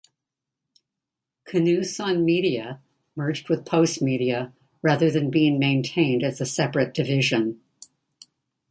[1.45, 2.81] Canoe Sun Media
[3.15, 7.61] merged with Postmedia rather than being maintained as a separate division.